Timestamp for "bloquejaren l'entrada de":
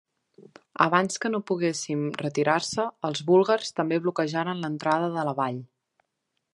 4.07-5.29